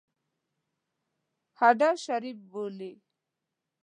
هډه 1.59 1.89
شریف 2.05 2.37
بولي. 2.51 2.93